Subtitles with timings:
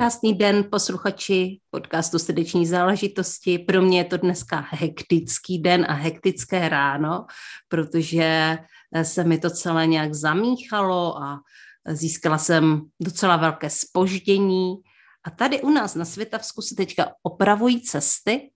[0.00, 3.58] Krásný den, posluchači podcastu Srdeční záležitosti.
[3.58, 7.26] Pro mě je to dneska hektický den a hektické ráno,
[7.68, 8.58] protože
[9.02, 11.40] se mi to celé nějak zamíchalo a
[11.88, 14.74] získala jsem docela velké spoždění.
[15.24, 18.50] A tady u nás na Světavsku se teďka opravují cesty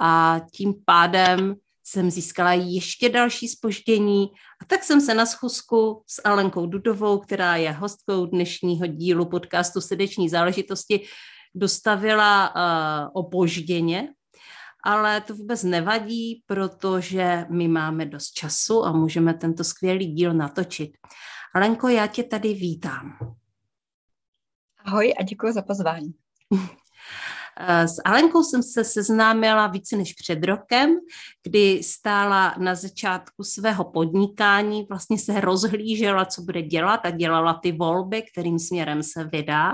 [0.00, 1.54] a tím pádem
[1.90, 4.28] jsem získala ještě další spoždění
[4.62, 9.80] a tak jsem se na schůzku s Alenkou Dudovou, která je hostkou dnešního dílu podcastu
[9.80, 11.06] Srdeční záležitosti,
[11.54, 14.08] dostavila uh, opožděně,
[14.84, 20.90] ale to vůbec nevadí, protože my máme dost času a můžeme tento skvělý díl natočit.
[21.54, 23.18] Alenko, já tě tady vítám.
[24.84, 26.14] Ahoj a děkuji za pozvání.
[27.58, 30.96] Eh, s Alenkou jsem se seznámila více než před rokem,
[31.42, 37.72] kdy stála na začátku svého podnikání, vlastně se rozhlížela, co bude dělat a dělala ty
[37.72, 39.72] volby, kterým směrem se vydá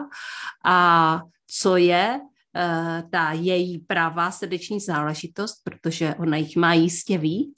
[0.64, 1.20] a
[1.60, 2.20] co je
[2.56, 7.56] eh, ta její pravá srdeční záležitost, protože ona jich má jistě víc.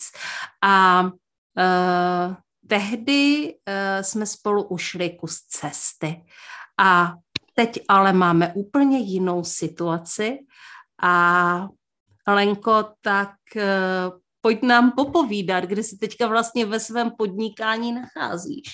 [0.62, 2.34] A uh,
[2.69, 3.55] tehdy
[4.00, 6.24] jsme spolu ušli kus cesty.
[6.80, 7.14] A
[7.59, 10.39] Teď ale máme úplně jinou situaci
[11.02, 11.69] a
[12.27, 14.11] Lenko, tak eh,
[14.41, 18.68] pojď nám popovídat, kde se teďka vlastně ve svém podnikání nacházíš.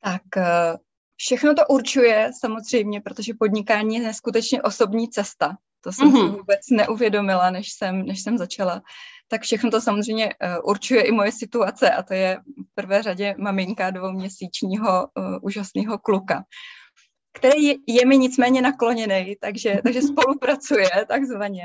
[0.00, 0.78] Tak eh,
[1.16, 5.56] všechno to určuje samozřejmě, protože podnikání je neskutečně osobní cesta.
[5.80, 6.30] To jsem mm-hmm.
[6.30, 8.82] si vůbec neuvědomila, než jsem, než jsem začala.
[9.32, 13.34] Tak všechno to samozřejmě uh, určuje i moje situace a to je v prvé řadě
[13.38, 16.44] maminka dvouměsíčního uh, úžasného kluka,
[17.32, 21.64] který je, je mi nicméně nakloněný, takže, takže spolupracuje takzvaně,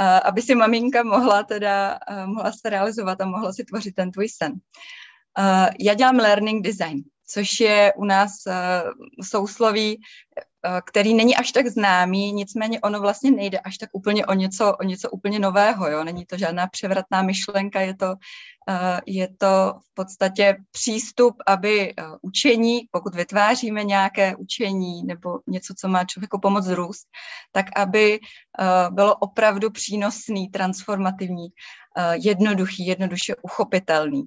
[0.00, 4.12] uh, aby si maminka mohla teda uh, mohla se realizovat a mohla si tvořit ten
[4.12, 4.52] tvůj sen.
[4.52, 9.98] Uh, já dělám learning design, což je u nás uh, sousloví
[10.66, 14.76] Eh, který není až tak známý, nicméně ono vlastně nejde až tak úplně o něco,
[14.76, 16.04] o něco úplně nového, jo?
[16.04, 18.14] není to žádná převratná myšlenka, je to,
[18.68, 25.74] eh, je to v podstatě přístup, aby eh, učení, pokud vytváříme nějaké učení nebo něco,
[25.78, 27.06] co má člověku pomoct růst,
[27.52, 28.20] tak aby
[28.90, 31.48] bylo opravdu přínosný, transformativní,
[32.12, 34.22] jednoduchý, jednoduše uchopitelný.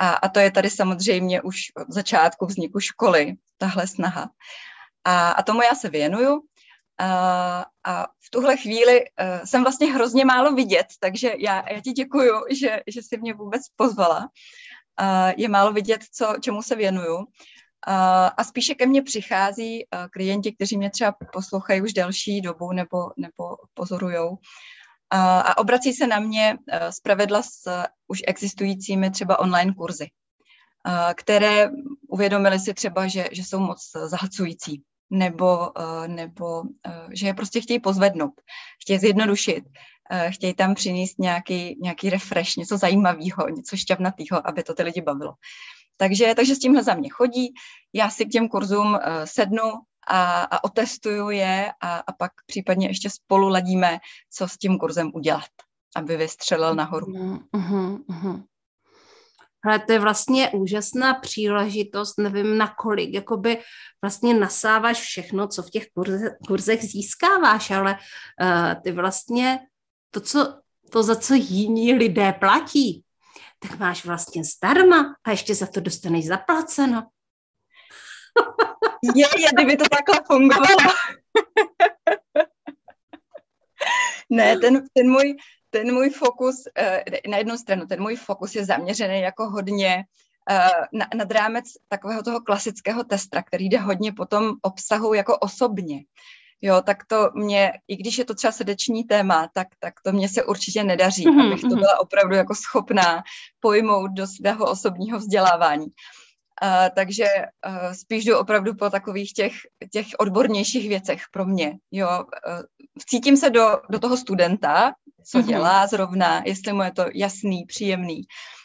[0.00, 4.30] A, a to je tady samozřejmě už od začátku vzniku školy, tahle snaha.
[5.04, 6.40] A, a tomu já se věnuju.
[6.98, 11.92] A, a v tuhle chvíli uh, jsem vlastně hrozně málo vidět, takže já, já ti
[11.92, 14.18] děkuju, že, že jsi mě vůbec pozvala.
[15.00, 17.16] Uh, je málo vidět, co, čemu se věnuju.
[17.16, 17.24] Uh,
[18.36, 23.10] a spíše ke mně přichází uh, klienti, kteří mě třeba poslouchají už delší dobu nebo,
[23.16, 24.38] nebo pozorujou.
[25.10, 30.10] A, obrací se na mě uh, zpravedla s uh, už existujícími třeba online kurzy,
[30.86, 31.70] uh, které
[32.08, 37.60] uvědomili si třeba, že, že jsou moc zahlcující nebo, eh, nebo eh, že je prostě
[37.60, 38.32] chtějí pozvednout,
[38.82, 39.64] chtějí zjednodušit,
[40.10, 45.00] eh, chtějí tam přinést nějaký, nějaký refresh, něco zajímavého, něco šťavnatého, aby to ty lidi
[45.00, 45.34] bavilo.
[45.96, 47.54] Takže, takže s tímhle za mě chodí,
[47.92, 49.72] já si k těm kurzům sednu
[50.08, 53.98] a, a otestuju je a, a pak případně ještě spolu ladíme,
[54.30, 55.50] co s tím kurzem udělat,
[55.96, 57.06] aby vystřelil nahoru.
[57.06, 58.44] Uh-huh, uh-huh.
[59.64, 63.62] Ale to je vlastně úžasná příležitost, nevím na kolik, jakoby
[64.02, 69.58] vlastně nasáváš všechno, co v těch kurze, kurzech získáváš, ale uh, ty vlastně
[70.10, 70.60] to, co,
[70.90, 73.04] to, za co jiní lidé platí,
[73.58, 77.02] tak máš vlastně zdarma a ještě za to dostaneš zaplaceno.
[79.02, 80.66] Je, je, kdyby to takhle fungovalo.
[84.30, 85.36] ne, ten, ten můj,
[85.70, 90.04] ten můj fokus, eh, na jednu stranu, ten můj fokus je zaměřený jako hodně
[90.50, 96.04] eh, na, nad rámec takového toho klasického testra, který jde hodně potom obsahu jako osobně.
[96.62, 100.28] Jo, tak to mě, i když je to třeba srdeční téma, tak, tak to mě
[100.28, 101.46] se určitě nedaří, mm-hmm.
[101.46, 101.78] abych to mhm.
[101.78, 103.22] byla opravdu jako schopná
[103.60, 105.86] pojmout do svého osobního vzdělávání.
[106.62, 107.26] Uh, takže
[107.66, 109.52] uh, spíš jdu opravdu po takových těch,
[109.92, 111.78] těch odbornějších věcech pro mě.
[111.90, 112.62] Jo, uh,
[113.06, 114.92] cítím se do, do toho studenta,
[115.30, 115.46] co mm-hmm.
[115.46, 118.22] dělá zrovna, jestli mu je to jasný, příjemný.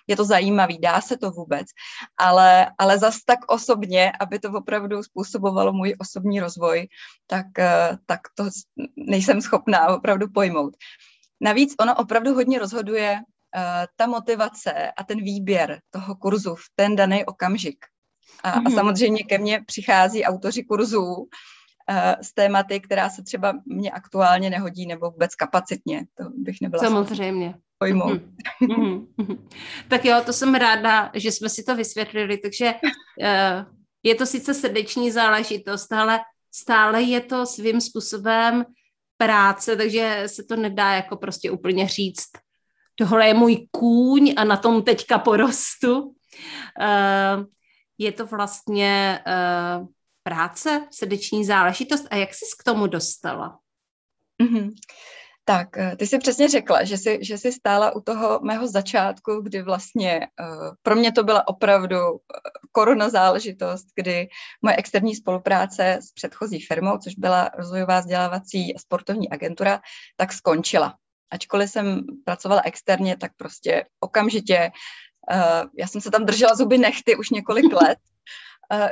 [0.08, 1.68] je to zajímavý, dá se to vůbec,
[2.18, 6.88] ale, ale zas tak osobně, aby to opravdu způsobovalo můj osobní rozvoj,
[7.28, 8.50] tak, eh, tak to
[8.98, 10.74] nejsem schopná opravdu pojmout.
[11.42, 13.20] Navíc ono opravdu hodně rozhoduje
[13.96, 17.86] ta motivace a ten výběr toho kurzu v ten daný okamžik.
[18.44, 18.57] A, mm-hmm.
[18.57, 18.75] a mhm.
[18.75, 21.28] samozřejmě ke mně přichází autoři kurzů,
[22.22, 26.06] z tématy, která se třeba mě aktuálně nehodí nebo vůbec kapacitně.
[26.13, 27.56] To bych nebyla Samozřejmě.
[27.78, 28.22] Pojmout.
[28.62, 29.07] Mm-hmm.
[29.19, 29.48] Mm-hmm.
[29.88, 33.74] Tak jo, to jsem ráda, že jsme si to vysvětlili, takže uh,
[34.04, 36.19] je to sice srdeční záležitost, ale
[36.54, 38.66] stále je to svým způsobem
[39.18, 42.30] práce, takže se to nedá jako prostě úplně říct,
[42.96, 46.02] tohle je můj kůň a na tom teďka porostu.
[46.02, 47.46] Uh,
[47.98, 49.88] je to vlastně uh,
[50.24, 53.60] práce, srdeční záležitost a jak jsi k tomu dostala?
[54.44, 54.72] Mm-hmm.
[55.48, 59.42] Tak, eh, ty jsi přesně řekla, že jsi, že jsi stála u toho mého začátku,
[59.42, 61.98] kdy vlastně uh, pro mě to byla opravdu
[62.72, 64.28] korona záležitost, kdy
[64.62, 69.82] moje externí spolupráce s předchozí firmou, což byla rozvojová vzdělávací a sportovní agentura,
[70.16, 70.98] tak skončila.
[71.31, 74.72] Ačkoliv jsem pracovala externě, tak prostě okamžitě,
[75.31, 77.98] uh, já jsem se tam držela zuby nechty už několik let,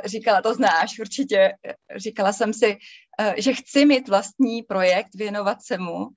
[0.04, 1.52] říkala, to znáš určitě,
[1.96, 2.76] říkala jsem si,
[3.36, 6.08] že chci mít vlastní projekt, věnovat se mu,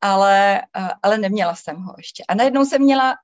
[0.00, 0.62] ale,
[1.02, 2.24] ale neměla jsem ho ještě.
[2.28, 3.14] A najednou jsem měla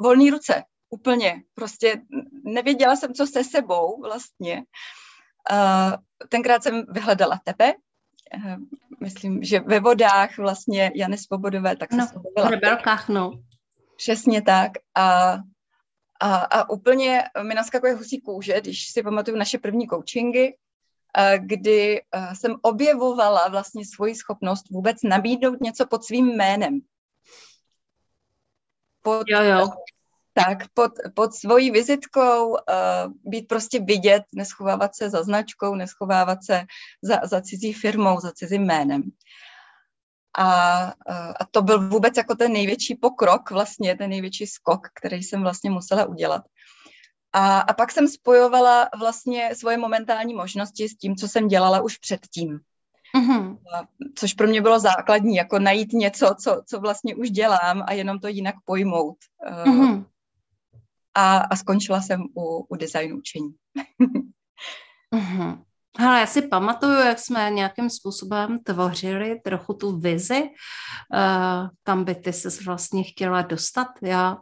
[0.00, 2.00] volné ruce, úplně, prostě
[2.44, 4.62] nevěděla jsem, co se sebou vlastně.
[6.28, 7.74] Tenkrát jsem vyhledala tebe,
[9.00, 12.06] myslím, že ve vodách vlastně Jany Svobodové, tak no,
[12.44, 13.42] v rebelkách, no.
[13.96, 14.72] Přesně tak.
[14.94, 15.38] A
[16.20, 20.56] a, a úplně mi naskakuje husí kůže, když si pamatuju naše první coachingy,
[21.38, 22.00] kdy
[22.32, 26.80] jsem objevovala vlastně svoji schopnost vůbec nabídnout něco pod svým jménem.
[29.02, 29.68] Pod, jo, jo.
[30.44, 32.56] Tak, pod, pod svojí vizitkou uh,
[33.24, 36.64] být prostě vidět, neschovávat se za značkou, neschovávat se
[37.02, 39.02] za, za cizí firmou, za cizím jménem.
[40.38, 40.80] A,
[41.40, 45.70] a to byl vůbec jako ten největší pokrok, vlastně ten největší skok, který jsem vlastně
[45.70, 46.42] musela udělat.
[47.32, 51.96] A, a pak jsem spojovala vlastně svoje momentální možnosti s tím, co jsem dělala už
[51.98, 52.60] předtím.
[53.16, 53.58] Mm-hmm.
[54.14, 58.18] Což pro mě bylo základní, jako najít něco, co, co vlastně už dělám a jenom
[58.18, 59.16] to jinak pojmout.
[59.50, 60.04] Mm-hmm.
[61.18, 63.54] A, a skončila jsem u, u designu učení.
[65.14, 65.62] mm-hmm.
[66.00, 72.14] Hele, já si pamatuju, jak jsme nějakým způsobem tvořili trochu tu vizi, uh, kam by
[72.14, 73.88] ty se vlastně chtěla dostat.
[74.02, 74.36] Já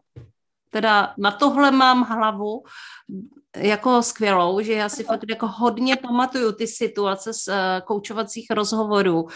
[0.70, 2.62] teda na tohle mám hlavu
[3.56, 9.26] jako skvělou, že já si fakt jako hodně pamatuju ty situace z uh, koučovacích rozhovorů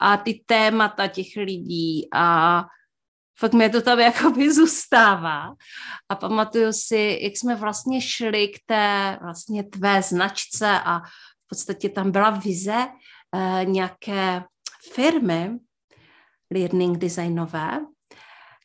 [0.00, 2.64] a ty témata těch lidí a
[3.38, 5.54] fakt mě to tam jakoby zůstává.
[6.08, 11.00] A pamatuju si, jak jsme vlastně šli k té vlastně tvé značce a
[11.48, 12.86] podstatě tam byla vize
[13.34, 14.44] uh, nějaké
[14.92, 15.58] firmy
[16.54, 17.80] learning designové.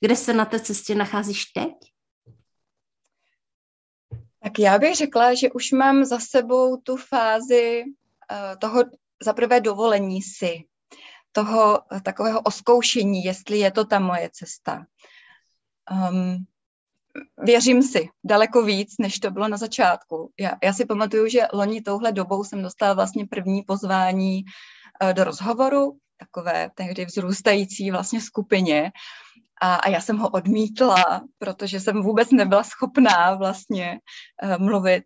[0.01, 1.73] Kde se na té cestě nacházíš teď?
[4.43, 8.83] Tak já bych řekla, že už mám za sebou tu fázi uh, toho
[9.23, 10.63] zaprvé dovolení si,
[11.33, 14.85] toho uh, takového oskoušení, jestli je to ta moje cesta.
[15.91, 16.45] Um,
[17.37, 20.31] věřím si daleko víc, než to bylo na začátku.
[20.39, 24.43] Já, já si pamatuju, že loni touhle dobou jsem dostala vlastně první pozvání
[25.03, 28.91] uh, do rozhovoru, takové tehdy vzrůstající vlastně skupině
[29.61, 33.99] a, a já jsem ho odmítla, protože jsem vůbec nebyla schopná vlastně
[34.43, 35.03] uh, mluvit.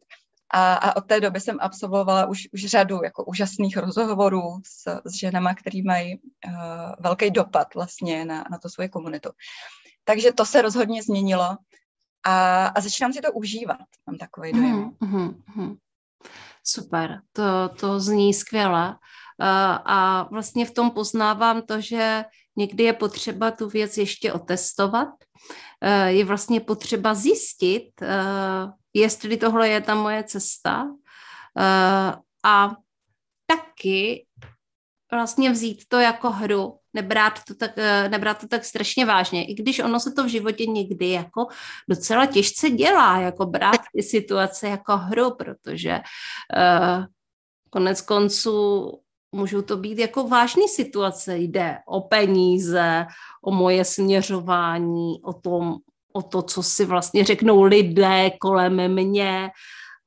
[0.53, 5.13] A, a od té doby jsem absolvovala už, už řadu jako úžasných rozhovorů s, s
[5.19, 6.53] ženama, který mají uh,
[6.99, 9.29] velký dopad vlastně na, na to svoje komunitu.
[10.03, 11.57] Takže to se rozhodně změnilo
[12.25, 14.91] a, a začínám si to užívat, mám takový dojem.
[15.01, 15.77] Mm, mm,
[16.63, 18.89] Super, to, to zní skvěle.
[18.89, 19.47] Uh,
[19.85, 22.25] a vlastně v tom poznávám to, že
[22.57, 25.09] někdy je potřeba tu věc ještě otestovat.
[25.09, 30.87] Uh, je vlastně potřeba zjistit, uh, jestli tohle je ta moje cesta.
[32.43, 32.75] A
[33.45, 34.25] taky
[35.11, 39.53] vlastně vzít to jako hru, nebrát to tak, eh, nebrát to tak strašně vážně, i
[39.53, 41.47] když ono se to v životě někdy jako
[41.89, 45.99] docela těžce dělá, jako brát ty situace jako hru, protože
[47.69, 48.91] konec konců
[49.31, 53.05] můžou to být jako vážné situace, jde o peníze,
[53.43, 55.75] o moje směřování, o, tom,
[56.13, 59.51] o to, co si vlastně řeknou lidé kolem mě,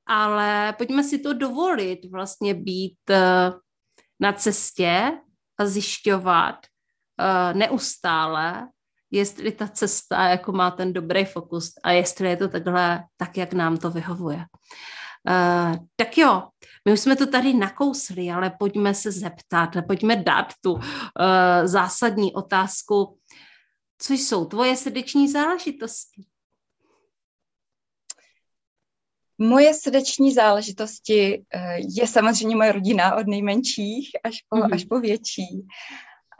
[0.06, 3.58] ale pojďme si to dovolit, vlastně být uh,
[4.20, 5.12] na cestě
[5.58, 8.68] a zjišťovat uh, neustále,
[9.10, 13.52] jestli ta cesta jako má ten dobrý fokus a jestli je to takhle tak, jak
[13.52, 14.44] nám to vyhovuje.
[15.28, 16.48] Uh, tak jo,
[16.84, 20.80] my už jsme to tady nakousli, ale pojďme se zeptat, pojďme dát tu uh,
[21.64, 23.18] zásadní otázku.
[23.98, 26.24] Co jsou tvoje srdeční záležitosti?
[29.38, 31.62] Moje srdeční záležitosti uh,
[31.98, 34.74] je samozřejmě moje rodina od nejmenších až po, mm-hmm.
[34.74, 35.66] až po větší.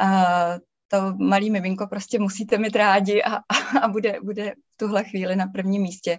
[0.03, 0.59] Uh,
[0.91, 3.37] to malý miminko prostě musíte mít rádi a,
[3.83, 6.19] a bude, bude v tuhle chvíli na prvním místě.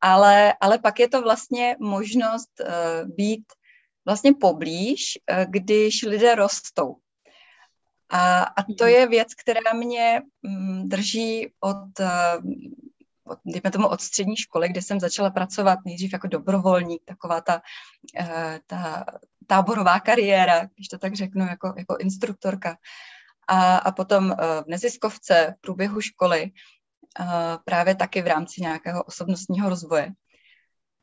[0.00, 3.44] Ale, ale pak je to vlastně možnost uh, být
[4.04, 6.96] vlastně poblíž, uh, když lidé rostou.
[8.10, 8.88] A, a to mhm.
[8.88, 12.50] je věc, která mě um, drží od, uh,
[13.24, 17.62] od, dejme tomu od střední školy, kde jsem začala pracovat nejdřív jako dobrovolník, taková ta,
[18.66, 19.04] ta
[19.46, 22.76] táborová kariéra, když to tak řeknu, jako, jako instruktorka
[23.48, 26.50] a, a potom eh, v neziskovce v průběhu školy
[27.20, 27.24] eh,
[27.64, 30.12] právě taky v rámci nějakého osobnostního rozvoje.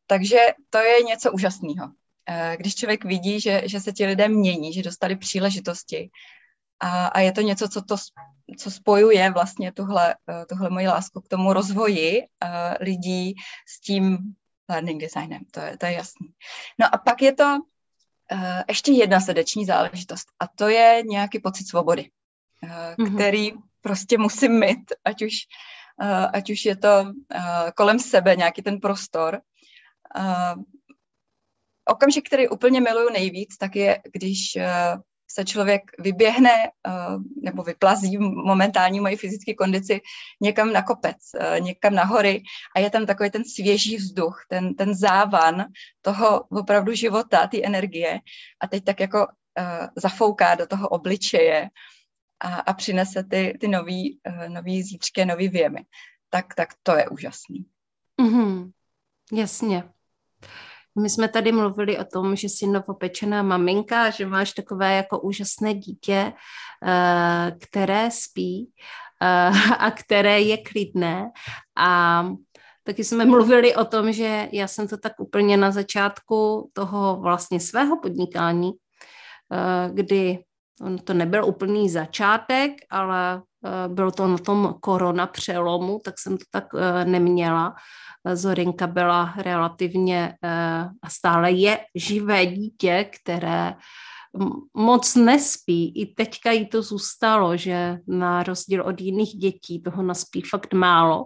[0.08, 1.92] Takže to je něco úžasného.
[2.30, 6.10] Eh, když člověk vidí, že, že se ti lidé mění, že dostali příležitosti
[6.80, 7.96] a, a je to něco, co, to,
[8.58, 10.16] co spojuje vlastně tuhle,
[10.50, 12.22] tuhle moji lásku k tomu rozvoji
[12.80, 13.36] lidí
[13.68, 14.18] s tím
[14.70, 16.28] learning designem, to je, to je jasný.
[16.80, 17.60] No a pak je to
[18.68, 22.10] ještě jedna srdeční záležitost a to je nějaký pocit svobody.
[22.64, 23.16] Mm-hmm.
[23.16, 23.52] který
[23.82, 25.34] prostě musím mít, ať už,
[26.02, 29.40] eh, ať už je to eh, kolem sebe nějaký ten prostor.
[31.86, 34.58] Okamžik, který úplně miluju nejvíc, tak je, když
[35.32, 36.72] se člověk vyběhne
[37.42, 40.02] nebo vyplazí momentální moji fyzické kondici
[40.42, 41.18] někam na kopec,
[41.60, 42.42] někam na hory
[42.76, 45.66] a je tam takový ten svěží vzduch, ten, ten závan
[46.02, 48.20] toho opravdu života, ty energie
[48.62, 49.28] a teď tak jako
[49.96, 51.70] zafouká do toho obličeje
[52.40, 55.86] a, a přinese ty, ty nový, uh, nový zítřky, nový věmy.
[56.30, 57.66] Tak, tak to je úžasný.
[58.22, 58.72] Mm-hmm.
[59.34, 59.84] Jasně.
[61.00, 65.74] My jsme tady mluvili o tom, že jsi novopečená maminka, že máš takové jako úžasné
[65.74, 68.72] dítě, uh, které spí
[69.22, 71.32] uh, a které je klidné.
[71.78, 72.24] A
[72.84, 77.60] taky jsme mluvili o tom, že já jsem to tak úplně na začátku toho vlastně
[77.60, 78.72] svého podnikání,
[79.94, 80.40] kdy
[80.82, 86.38] On to nebyl úplný začátek, ale eh, bylo to na tom korona přelomu, tak jsem
[86.38, 87.76] to tak eh, neměla.
[88.34, 93.74] Zorinka byla relativně eh, a stále je živé dítě, které
[94.74, 96.02] moc nespí.
[96.02, 101.26] I teďka jí to zůstalo, že na rozdíl od jiných dětí toho naspí fakt málo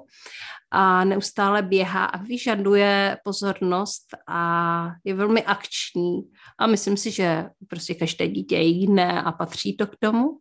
[0.75, 6.21] a neustále běhá a vyžaduje pozornost a je velmi akční
[6.59, 10.37] a myslím si, že prostě každé dítě je jiné a patří to k tomu.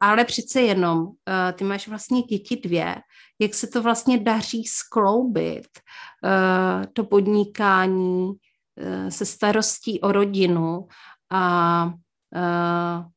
[0.00, 1.06] Ale přece jenom,
[1.52, 2.96] ty máš vlastně děti dvě,
[3.40, 5.68] jak se to vlastně daří skloubit,
[6.92, 8.32] to podnikání
[9.08, 10.86] se starostí o rodinu
[11.30, 11.92] a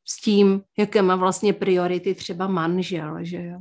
[0.07, 3.59] s tím, jaké má vlastně priority třeba manžel, že jo?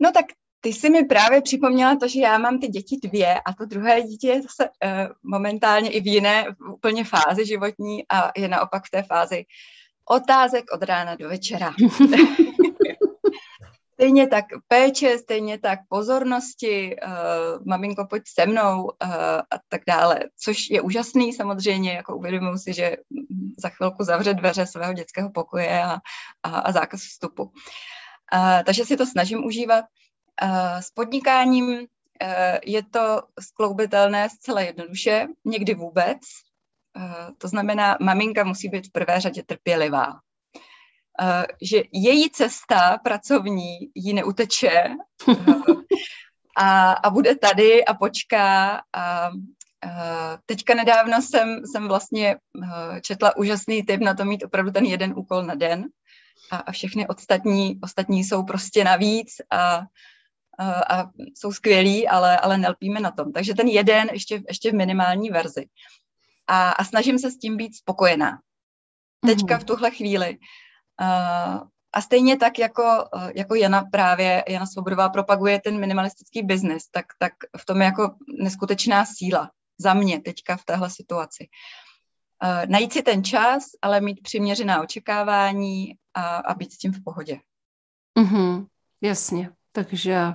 [0.00, 0.26] No tak
[0.60, 4.02] ty jsi mi právě připomněla to, že já mám ty děti dvě a to druhé
[4.02, 4.90] dítě je zase uh,
[5.22, 9.44] momentálně i v jiné úplně fázi životní a je naopak v té fázi
[10.10, 11.74] otázek od rána do večera.
[13.92, 18.90] stejně tak péče, stejně tak pozornosti, uh, maminko, pojď se mnou uh,
[19.50, 22.96] a tak dále, což je úžasný samozřejmě, jako uvědomuji si, že
[23.58, 25.98] za chvilku zavře dveře svého dětského pokoje a,
[26.42, 27.42] a, a zákaz vstupu.
[27.42, 27.50] Uh,
[28.66, 29.84] takže si to snažím užívat.
[30.80, 31.86] S podnikáním
[32.22, 36.18] e, je to skloubitelné zcela jednoduše, někdy vůbec.
[36.18, 36.20] E,
[37.38, 40.12] to znamená, maminka musí být v prvé řadě trpělivá.
[41.20, 44.88] E, že její cesta pracovní ji neuteče
[46.56, 49.30] a, a bude tady a počká a
[50.46, 52.36] Teďka nedávno jsem, jsem vlastně
[53.00, 55.84] četla úžasný tip na to mít opravdu ten jeden úkol na den,
[56.50, 59.82] a, a všechny ostatní, ostatní jsou prostě navíc a,
[60.58, 63.32] a, a jsou skvělí, ale, ale nelpíme na tom.
[63.32, 65.66] Takže ten jeden ještě, ještě v minimální verzi.
[66.46, 68.38] A, a snažím se s tím být spokojená.
[69.26, 69.60] Teďka mhm.
[69.60, 70.38] v tuhle chvíli.
[71.00, 71.60] Uh,
[71.92, 77.32] a stejně tak, jako, jako Jana právě, Jana Svobodová propaguje ten minimalistický biznis, tak, tak
[77.56, 81.48] v tom je jako neskutečná síla za mě teďka v téhle situaci.
[81.48, 81.87] Uh,
[82.66, 87.40] najít si ten čas, ale mít přiměřená očekávání a, a být s tím v pohodě.
[88.18, 88.66] Mm-hmm,
[89.00, 90.34] jasně, takže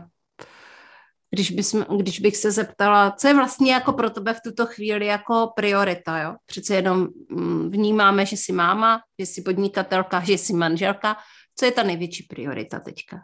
[1.30, 5.06] když, bys, když bych se zeptala, co je vlastně jako pro tebe v tuto chvíli
[5.06, 6.36] jako priorita, jo?
[6.46, 11.18] Přece jenom mm, vnímáme, že jsi máma, že jsi podnikatelka, že jsi manželka.
[11.56, 13.18] Co je ta největší priorita teďka?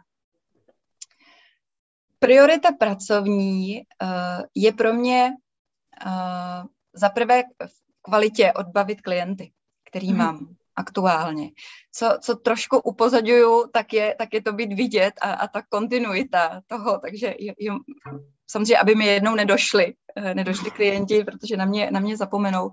[2.18, 5.30] Priorita pracovní uh, je pro mě
[6.06, 9.52] uh, za prvé v kvalitě odbavit klienty,
[9.90, 10.18] který hmm.
[10.18, 11.50] mám aktuálně.
[11.92, 16.62] Co, co trošku upozaduju, tak je, tak je to být vidět a, a ta kontinuita
[16.66, 17.54] toho, takže je,
[18.50, 22.70] samozřejmě, aby mi jednou nedošli, eh, nedošli klienti, protože na mě, na mě zapomenou,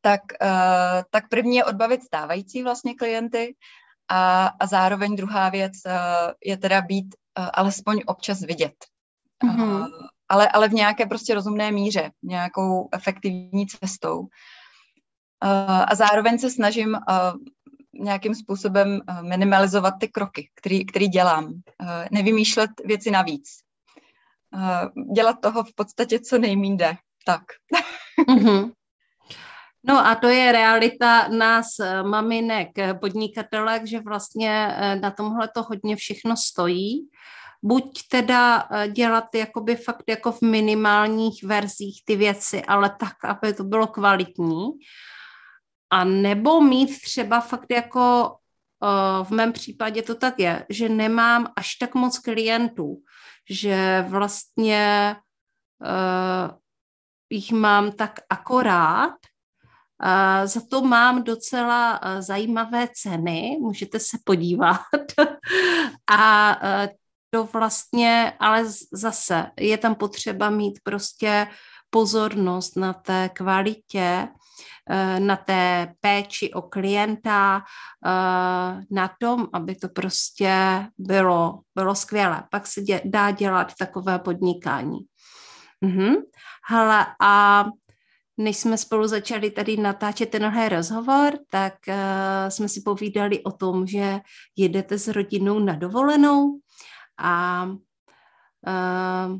[0.00, 3.54] tak, uh, tak první je odbavit stávající vlastně klienty
[4.08, 5.92] a, a zároveň druhá věc uh,
[6.44, 8.74] je teda být uh, alespoň občas vidět.
[9.44, 9.86] Mm-hmm.
[10.28, 14.18] Ale, ale v nějaké prostě rozumné míře, nějakou efektivní cestou.
[14.20, 17.00] Uh, a zároveň se snažím uh,
[18.04, 21.52] nějakým způsobem uh, minimalizovat ty kroky, který, který dělám.
[22.10, 23.44] Nevymýšlet věci navíc.
[25.14, 26.96] Dělat toho v podstatě co nejméně jde.
[27.24, 27.42] Tak.
[28.28, 28.72] Mm-hmm.
[29.84, 31.66] No a to je realita nás,
[32.02, 32.68] maminek,
[33.00, 37.08] podnikatelek, že vlastně na tomhle to hodně všechno stojí
[37.62, 43.54] buď teda eh, dělat jakoby fakt jako v minimálních verzích ty věci, ale tak, aby
[43.54, 44.66] to bylo kvalitní,
[45.90, 48.36] a nebo mít třeba fakt jako
[48.84, 52.96] eh, v mém případě to tak je, že nemám až tak moc klientů,
[53.50, 55.16] že vlastně
[55.80, 56.56] uh,
[57.30, 59.14] jich mám tak akorát,
[60.04, 64.80] uh, za to mám docela uh, zajímavé ceny, můžete se podívat.
[66.10, 66.97] a uh,
[67.30, 71.48] to vlastně, ale zase je tam potřeba mít prostě
[71.90, 74.28] pozornost na té kvalitě,
[74.90, 77.62] eh, na té péči o klienta,
[78.06, 82.42] eh, na tom, aby to prostě bylo, bylo skvělé.
[82.50, 84.98] Pak se dě, dá dělat takové podnikání.
[85.80, 86.14] Mhm.
[86.70, 87.64] Hele, a
[88.38, 91.94] než jsme spolu začali tady natáčet tenhle rozhovor, tak uh,
[92.48, 94.20] jsme si povídali o tom, že
[94.56, 96.58] jedete s rodinou na dovolenou
[97.18, 97.64] a
[98.66, 99.38] uh,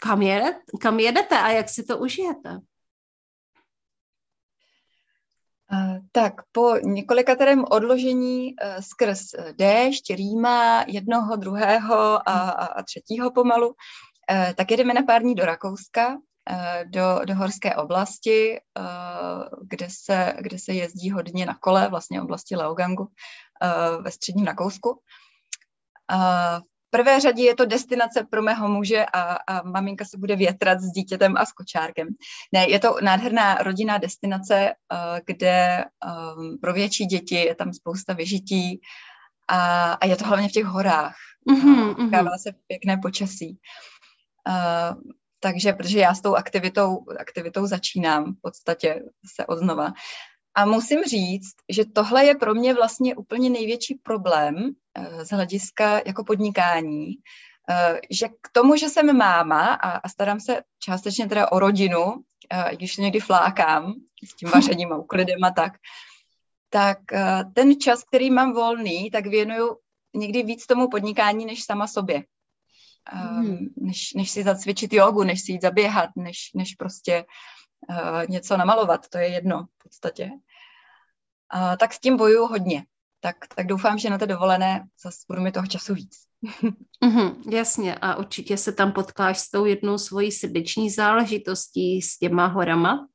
[0.00, 2.58] kam, jedete, kam jedete a jak si to užijete?
[5.72, 9.20] Uh, tak po několikaterém odložení uh, skrz
[9.56, 13.74] déšť, rýma, jednoho, druhého a, a, třetího pomalu,
[14.54, 16.16] tak jedeme na pár dní do Rakouska,
[16.84, 18.60] do, do horské oblasti,
[19.62, 23.08] kde se, kde se jezdí hodně na kole, vlastně oblasti Leogangu
[24.00, 25.00] ve středním Rakousku
[26.90, 30.92] prvé řadě je to destinace pro mého muže a, a maminka se bude větrat s
[30.92, 32.08] dítětem a s kočárkem.
[32.52, 35.84] Ne, je to nádherná rodinná destinace, uh, kde
[36.36, 38.80] um, pro větší děti je tam spousta vyžití
[39.48, 41.14] a, a je to hlavně v těch horách.
[41.50, 43.58] Mm-hmm, Kává se pěkné počasí.
[44.48, 45.00] Uh,
[45.40, 49.02] takže, protože já s tou aktivitou, aktivitou začínám v podstatě
[49.36, 49.92] se odznova.
[50.58, 56.00] A musím říct, že tohle je pro mě vlastně úplně největší problém eh, z hlediska
[56.06, 57.14] jako podnikání,
[57.70, 62.14] eh, že k tomu, že jsem máma a, a starám se částečně teda o rodinu,
[62.52, 63.94] eh, když někdy flákám
[64.24, 65.72] s tím vařením a uklidem a tak,
[66.70, 66.98] tak
[67.54, 69.76] ten čas, který mám volný, tak věnuju
[70.14, 72.24] někdy víc tomu podnikání, než sama sobě.
[73.06, 73.68] Hmm.
[73.76, 77.24] Než, než si zacvičit jogu, než si jít zaběhat, než, než prostě
[77.90, 80.30] uh, něco namalovat, to je jedno v podstatě
[81.76, 82.84] tak s tím bojuju hodně.
[83.20, 86.16] Tak, tak doufám, že na té dovolené zase budu mi toho času víc.
[87.04, 92.46] mm-hmm, jasně a určitě se tam potkáš s tou jednou svojí srdeční záležitostí, s těma
[92.46, 93.08] horama uh,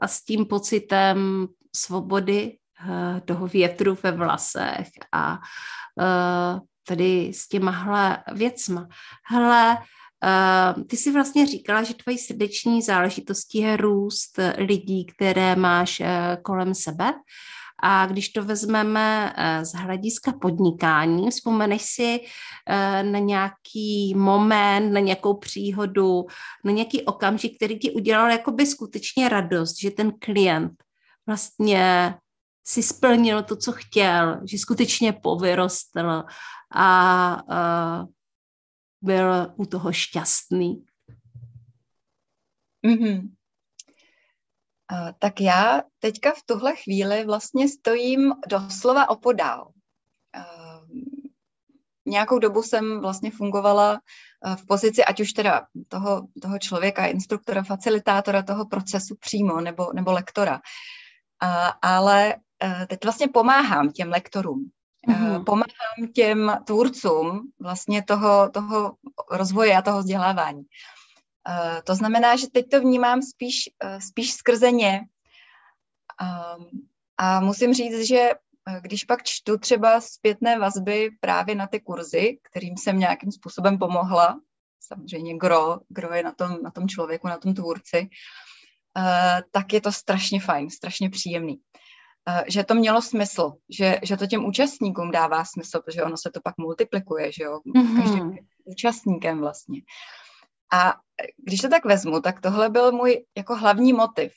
[0.00, 5.38] a s tím pocitem svobody, uh, toho větru ve vlasech a
[6.00, 8.88] uh, tady s těmahle věcma.
[9.24, 9.78] Hele,
[10.24, 16.06] Uh, ty jsi vlastně říkala, že tvojí srdeční záležitostí je růst lidí, které máš uh,
[16.42, 17.14] kolem sebe.
[17.82, 22.20] A když to vezmeme uh, z hlediska podnikání, vzpomeneš si
[23.02, 26.26] na nějaký moment, na nějakou příhodu,
[26.64, 30.72] na nějaký okamžik, který ti udělal jakoby skutečně radost, že ten klient
[31.26, 32.14] vlastně
[32.66, 36.22] si splnil to, co chtěl, že skutečně povyrostl
[36.74, 37.42] a
[39.02, 40.84] byl u toho šťastný?
[42.86, 43.30] Mm-hmm.
[44.92, 49.72] Uh, tak já teďka v tuhle chvíli vlastně stojím doslova opodál.
[50.36, 51.00] Uh,
[52.06, 54.00] nějakou dobu jsem vlastně fungovala
[54.56, 60.12] v pozici, ať už teda toho, toho člověka, instruktora, facilitátora toho procesu přímo, nebo, nebo
[60.12, 60.54] lektora.
[60.54, 64.70] Uh, ale uh, teď vlastně pomáhám těm lektorům.
[65.08, 65.44] Mm-hmm.
[65.44, 68.96] Pomáhám těm tvůrcům vlastně toho, toho
[69.30, 70.62] rozvoje a toho vzdělávání.
[71.48, 75.00] Uh, to znamená, že teď to vnímám spíš, uh, spíš skrze ně.
[76.20, 76.66] Um,
[77.16, 78.30] a musím říct, že
[78.80, 84.40] když pak čtu třeba zpětné vazby právě na ty kurzy, kterým jsem nějakým způsobem pomohla,
[84.80, 88.08] samozřejmě gro, gro je na tom, na tom člověku, na tom tvůrci,
[89.50, 91.58] tak je to strašně fajn, strašně příjemný.
[92.28, 96.30] Uh, že to mělo smysl, že, že to těm účastníkům dává smysl, protože ono se
[96.30, 98.02] to pak multiplikuje, že jo, mm-hmm.
[98.02, 99.80] každým účastníkem vlastně.
[100.72, 100.94] A
[101.36, 104.32] když to tak vezmu, tak tohle byl můj jako hlavní motiv.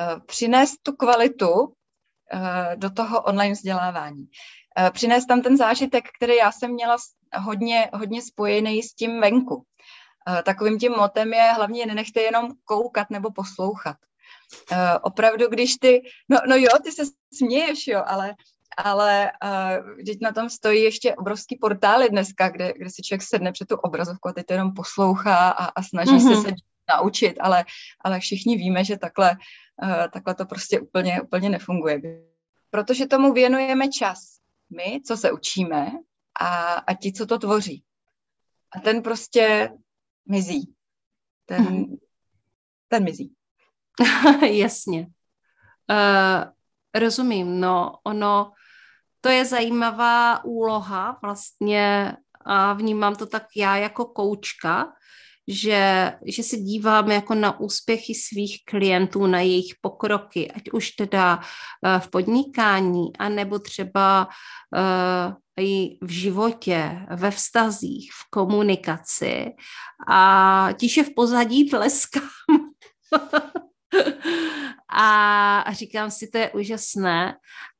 [0.00, 1.70] Uh, přinést tu kvalitu uh,
[2.76, 4.26] do toho online vzdělávání.
[4.92, 6.96] Přinést tam ten zážitek, který já jsem měla
[7.38, 9.64] hodně, hodně spojený s tím venku.
[10.28, 13.96] Eh, takovým tím motem je hlavně nenechte jenom koukat nebo poslouchat.
[14.72, 17.02] Uh, opravdu, když ty, no, no jo, ty se
[17.34, 18.34] směješ, jo, ale,
[18.76, 23.52] ale uh, teď na tom stojí ještě obrovský portály dneska, kde, kde si člověk sedne
[23.52, 26.42] před tu obrazovku a teď jenom poslouchá a, a snaží mm-hmm.
[26.42, 26.54] se se
[26.96, 27.64] naučit, ale,
[28.00, 29.36] ale všichni víme, že takhle,
[29.82, 32.00] uh, takhle to prostě úplně, úplně nefunguje.
[32.70, 34.36] Protože tomu věnujeme čas.
[34.76, 35.92] My, co se učíme,
[36.40, 37.84] a, a ti, co to tvoří.
[38.72, 39.70] A ten prostě
[40.28, 40.74] mizí.
[41.46, 41.96] Ten, mm.
[42.88, 43.34] ten mizí.
[44.50, 45.06] Jasně.
[45.90, 46.44] Uh,
[47.00, 48.52] rozumím, no, ono,
[49.20, 54.92] to je zajímavá úloha vlastně a vnímám to tak já jako koučka,
[55.48, 61.36] že, že se dívám jako na úspěchy svých klientů, na jejich pokroky, ať už teda
[61.36, 64.28] uh, v podnikání, anebo třeba
[64.76, 69.46] uh, i v životě, ve vztazích, v komunikaci
[70.08, 72.28] a tiše v pozadí tleskám.
[74.88, 77.36] A říkám si, to je úžasné.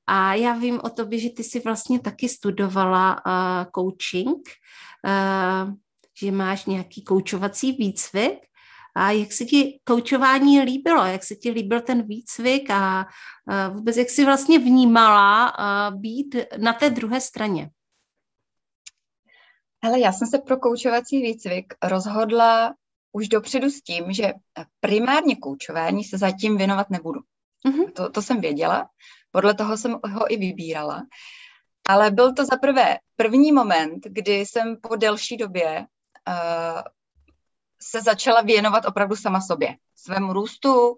[0.07, 4.48] A já vím o tobě, že ty si vlastně taky studovala uh, coaching,
[5.07, 5.74] uh,
[6.20, 8.38] že máš nějaký koučovací výcvik.
[8.96, 11.05] A jak se ti koučování líbilo?
[11.05, 13.07] Jak se ti líbil ten výcvik a
[13.68, 17.70] uh, vůbec jak jsi vlastně vnímala uh, být na té druhé straně?
[19.83, 22.74] Ale já jsem se pro koučovací výcvik rozhodla
[23.16, 24.33] už dopředu s tím, že
[24.81, 27.20] primárně koučování se zatím věnovat nebudu.
[27.66, 27.92] Mm-hmm.
[27.92, 28.88] To, to jsem věděla,
[29.31, 31.02] podle toho jsem ho i vybírala.
[31.88, 35.87] Ale byl to za prvé první moment, kdy jsem po delší době
[36.29, 36.83] uh,
[37.83, 40.96] se začala věnovat opravdu sama sobě, svému růstu, uh,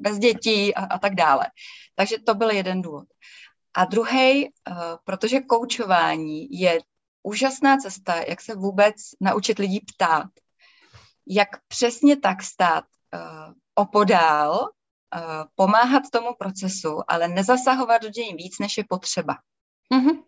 [0.00, 1.46] bez dětí a, a tak dále.
[1.94, 3.04] Takže to byl jeden důvod.
[3.74, 6.78] A druhý, uh, protože koučování je
[7.22, 10.28] úžasná cesta, jak se vůbec naučit lidí ptát,
[11.26, 15.20] jak přesně tak stát uh, opodál, uh,
[15.54, 19.36] pomáhat tomu procesu, ale nezasahovat do dění víc, než je potřeba.
[19.94, 20.22] Mm-hmm.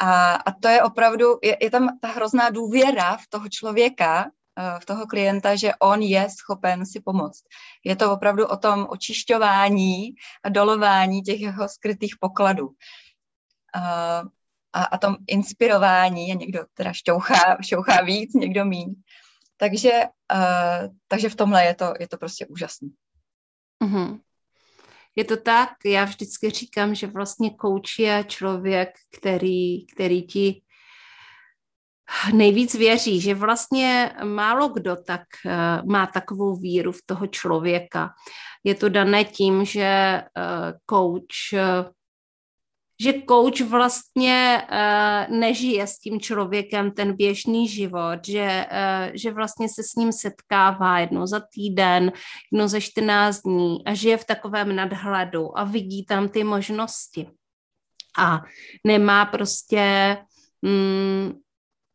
[0.00, 4.80] A, a to je opravdu, je, je tam ta hrozná důvěra v toho člověka, uh,
[4.80, 7.42] v toho klienta, že on je schopen si pomoct.
[7.84, 10.10] Je to opravdu o tom očišťování
[10.44, 12.66] a dolování těch jeho skrytých pokladů.
[12.66, 14.28] Uh,
[14.72, 18.94] a, a tom inspirování a někdo teda šťouchá, šťouchá víc, někdo míň.
[19.58, 19.90] Takže,
[20.34, 22.90] uh, takže v tomhle je to, je to prostě úžasný.
[23.84, 24.20] Mm-hmm.
[25.16, 30.62] Je to tak, já vždycky říkám, že vlastně kouč je člověk, který, který ti
[32.32, 38.14] nejvíc věří, že vlastně málo kdo tak uh, má takovou víru v toho člověka.
[38.64, 40.22] Je to dané tím, že
[40.90, 41.90] coach uh,
[43.00, 49.68] že coach vlastně uh, nežije s tím člověkem ten běžný život, že, uh, že vlastně
[49.68, 52.12] se s ním setkává jednou za týden,
[52.52, 57.26] jednou za 14 dní a žije v takovém nadhledu a vidí tam ty možnosti.
[58.18, 58.42] A
[58.84, 60.16] nemá prostě
[60.62, 61.32] mm,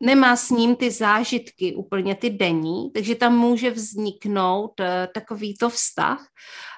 [0.04, 6.28] nemá s ním ty zážitky úplně ty denní, takže tam může vzniknout uh, takovýto vztah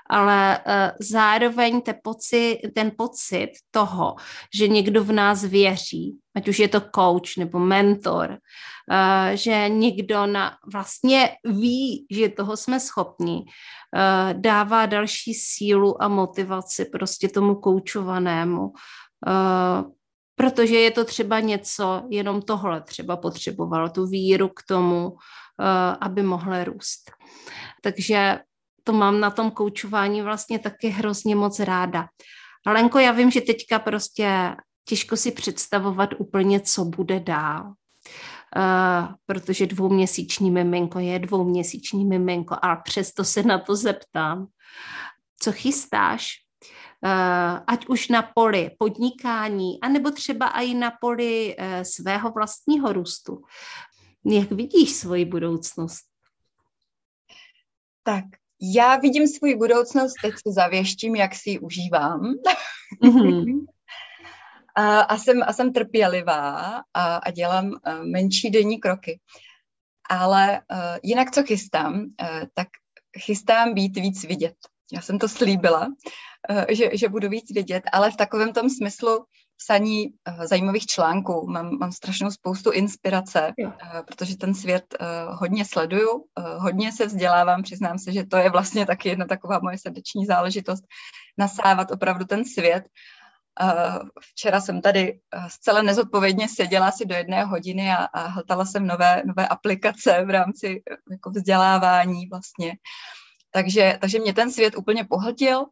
[0.10, 4.16] ale uh, zároveň te poci, ten pocit toho,
[4.54, 10.26] že někdo v nás věří, ať už je to coach nebo mentor, uh, že někdo
[10.26, 17.56] na, vlastně ví, že toho jsme schopni, uh, dává další sílu a motivaci prostě tomu
[17.56, 18.74] koučovanému.
[20.36, 25.18] Protože je to třeba něco, jenom tohle třeba potřeboval, tu víru k tomu,
[26.02, 27.12] aby mohl růst.
[27.82, 28.40] Takže
[28.88, 32.08] to mám na tom koučování vlastně taky hrozně moc ráda.
[32.68, 37.74] Lenko, já vím, že teďka prostě těžko si představovat úplně, co bude dál.
[38.56, 44.48] Uh, protože dvouměsíční miminko je dvouměsíční miminko, ale přesto se na to zeptám.
[45.40, 46.32] Co chystáš?
[47.06, 53.42] Uh, ať už na poli podnikání, anebo třeba i na poli uh, svého vlastního růstu.
[54.26, 56.06] Jak vidíš svoji budoucnost?
[58.04, 58.26] Tak
[58.62, 62.34] já vidím svůj budoucnost, teď se zavěštím, jak si ji užívám.
[63.04, 63.66] Mm-hmm.
[64.78, 69.20] A, a, jsem, a jsem trpělivá a, a dělám uh, menší denní kroky.
[70.10, 72.68] Ale uh, jinak, co chystám, uh, tak
[73.20, 74.56] chystám být víc vidět.
[74.94, 75.88] Já jsem to slíbila,
[76.50, 79.26] uh, že, že budu víc vidět, ale v takovém tom smyslu
[79.58, 81.48] psaní uh, zajímavých článků.
[81.48, 83.72] Mám, mám strašnou spoustu inspirace, uh,
[84.08, 86.26] protože ten svět uh, hodně sleduju,
[86.58, 90.84] hodně se vzdělávám, přiznám se, že to je vlastně taky jedna taková moje srdeční záležitost,
[91.38, 92.84] nasávat opravdu ten svět
[94.22, 99.24] Včera jsem tady zcela nezodpovědně seděla asi do jedné hodiny a, a hltala jsem nové,
[99.26, 102.74] nové aplikace v rámci jako vzdělávání vlastně.
[103.52, 105.66] Takže, takže mě ten svět úplně pohltil.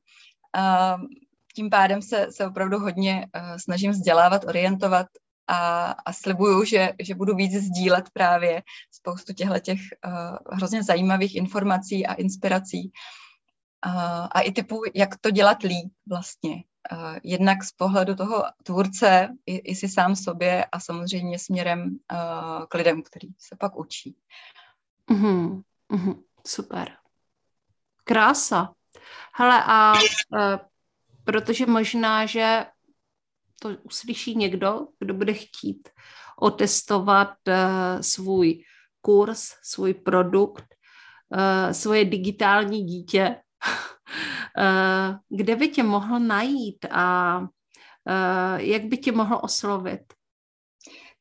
[1.56, 5.08] Tím pádem se, se opravdu hodně snažím vzdělávat, orientovat
[5.48, 11.36] a, a slibuju, že, že budu víc sdílet právě spoustu těchto těch uh, hrozně zajímavých
[11.36, 12.92] informací a inspirací.
[13.86, 16.64] Uh, a i typu, jak to dělat líp vlastně.
[16.92, 22.66] Uh, jednak z pohledu toho tvůrce, i, i si sám sobě a samozřejmě směrem uh,
[22.70, 24.16] k lidem, který se pak učí.
[25.12, 25.64] Mm-hmm,
[26.48, 26.98] super.
[28.04, 28.74] Krása.
[29.36, 30.00] Hele, a uh,
[31.24, 32.66] protože možná, že
[33.60, 35.90] to uslyší někdo, kdo bude chtít
[36.40, 38.64] otestovat uh, svůj
[39.02, 40.66] kurz, svůj produkt,
[41.30, 43.36] uh, svoje digitální dítě,
[44.58, 47.48] uh, kde by tě mohl najít a uh,
[48.56, 50.14] jak by tě mohl oslovit?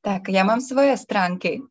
[0.00, 1.62] Tak já mám svoje stránky.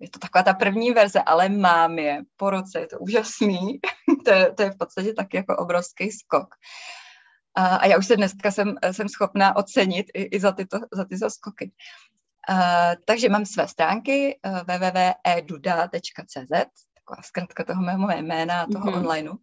[0.00, 3.80] Je to taková ta první verze, ale mám je po roce, je to úžasný.
[4.24, 6.54] to, je, to je v podstatě tak jako obrovský skok.
[7.54, 11.04] A, a já už se dneska jsem, jsem schopná ocenit i, i za, tyto, za
[11.04, 11.72] tyto skoky.
[12.50, 15.92] Uh, takže mám své stránky uh, www.eduda.cz,
[16.94, 18.96] taková zkrátka toho mého jména, toho mm-hmm.
[18.96, 19.34] onlineu.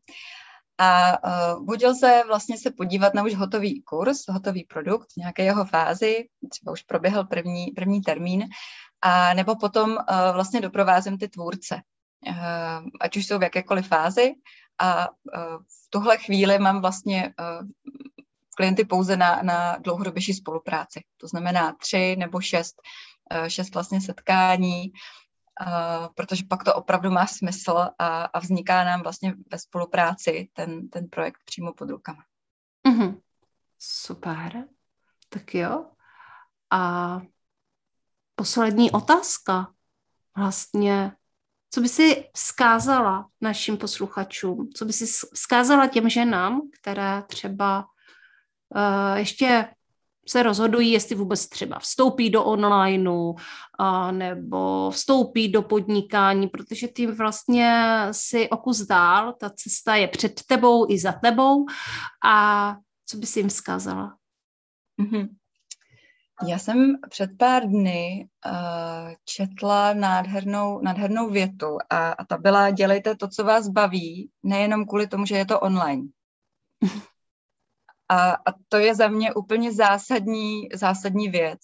[0.78, 5.66] A uh, buď lze vlastně se podívat na už hotový kurz, hotový produkt, nějaké jeho
[5.66, 8.46] fázi, třeba už proběhl první, první termín,
[9.02, 9.98] a nebo potom uh,
[10.34, 11.82] vlastně doprovázím ty tvůrce,
[12.28, 14.34] uh, ať už jsou v jakékoliv fázi.
[14.80, 15.14] A uh,
[15.58, 17.68] v tuhle chvíli mám vlastně uh,
[18.56, 21.04] klienty pouze na, na dlouhodobější spolupráci.
[21.18, 22.82] To znamená tři nebo šest,
[23.32, 24.92] uh, šest vlastně setkání,
[26.16, 31.10] protože pak to opravdu má smysl a, a vzniká nám vlastně ve spolupráci ten, ten
[31.10, 32.24] projekt přímo pod rukama.
[32.88, 33.22] Mm-hmm.
[33.80, 34.64] Super.
[35.30, 35.86] Tak jo.
[36.70, 37.22] A
[38.36, 39.74] poslední otázka.
[40.38, 41.12] Vlastně,
[41.72, 44.70] co by si vzkázala našim posluchačům?
[44.76, 47.86] Co by si vzkázala těm ženám, které třeba
[48.76, 49.68] uh, ještě
[50.30, 53.36] se rozhodují, jestli vůbec třeba vstoupí do onlineu
[53.80, 60.42] a nebo vstoupí do podnikání, protože ty vlastně si okus dál, ta cesta je před
[60.48, 61.66] tebou i za tebou
[62.26, 64.18] a co by si jim vzkázala?
[65.02, 65.39] Mm-hmm.
[66.48, 73.16] Já jsem před pár dny uh, četla nádhernou, nádhernou větu a, a ta byla dělejte
[73.16, 76.08] to, co vás baví, nejenom kvůli tomu, že je to online.
[78.10, 81.60] A, a to je za mě úplně zásadní, zásadní věc.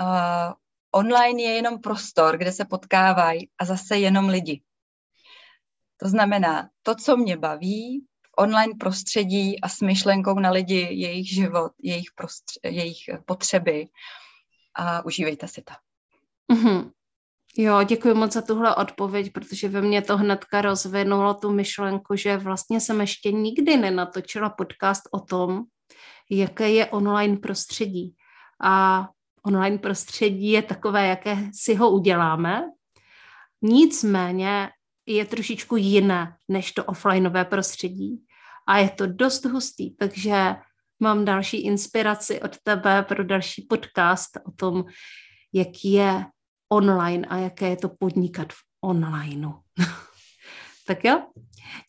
[0.00, 0.52] Uh,
[0.92, 4.62] online je jenom prostor, kde se potkávají a zase jenom lidi.
[5.96, 8.06] To znamená, to, co mě baví,
[8.38, 13.86] online prostředí a s myšlenkou na lidi, jejich život, jejich, prostř- jejich potřeby
[14.76, 15.74] a užívejte si to.
[16.52, 16.90] Mm-hmm.
[17.56, 22.36] Jo, děkuji moc za tuhle odpověď, protože ve mně to hnedka rozvinulo tu myšlenku, že
[22.36, 25.62] vlastně jsem ještě nikdy nenatočila podcast o tom,
[26.30, 28.14] jaké je online prostředí.
[28.64, 29.06] A
[29.46, 32.62] online prostředí je takové, jaké si ho uděláme.
[33.62, 34.68] Nicméně
[35.06, 38.24] je trošičku jiné než to offlineové prostředí.
[38.68, 40.54] A je to dost hustý, takže
[41.00, 44.84] mám další inspiraci od tebe pro další podcast o tom,
[45.52, 46.24] jak je
[46.72, 49.52] online a jaké je to podnikat v onlineu.
[50.86, 51.26] tak jo,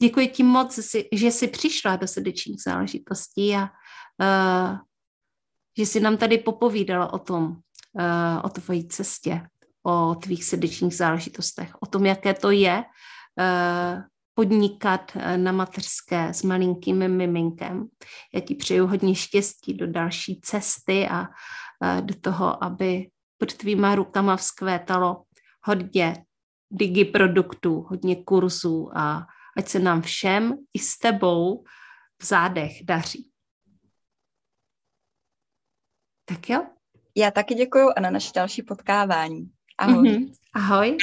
[0.02, 0.80] děkuji ti moc,
[1.12, 4.78] že jsi přišla do srdečních záležitostí a uh,
[5.78, 9.42] že jsi nám tady popovídala o tom, uh, o tvojí cestě,
[9.86, 14.02] o tvých srdečních záležitostech, o tom, jaké to je uh,
[14.34, 17.88] podnikat na mateřské s malinkým miminkem.
[18.34, 21.26] Já ti přeju hodně štěstí do další cesty a
[22.02, 25.24] do toho, aby pod tvýma rukama vzkvétalo
[25.64, 26.26] hodně
[26.72, 29.26] digi produktů, hodně kurzů a
[29.58, 31.64] ať se nám všem i s tebou
[32.22, 33.32] v zádech daří.
[36.26, 36.68] Tak jo?
[37.16, 39.55] Já taky děkuji a na naše další potkávání.
[39.78, 40.10] Ahoj.
[40.10, 40.34] Mm-hmm.
[40.54, 40.98] Ahoj.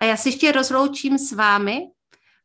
[0.00, 1.80] A já se ještě rozloučím s vámi.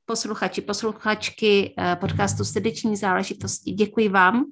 [0.05, 4.45] posluchači, posluchačky eh, podcastu Srdeční záležitosti, děkuji vám,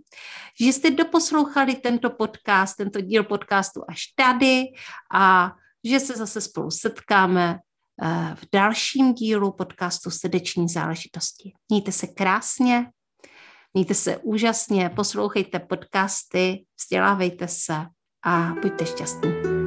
[0.60, 4.64] že jste doposlouchali tento podcast, tento díl podcastu až tady
[5.14, 5.52] a
[5.84, 7.60] že se zase spolu setkáme
[8.02, 11.54] eh, v dalším dílu podcastu Srdeční záležitosti.
[11.70, 12.88] Mějte se krásně,
[13.74, 17.86] mějte se úžasně, poslouchejte podcasty, vzdělávejte se
[18.26, 19.59] a buďte šťastní.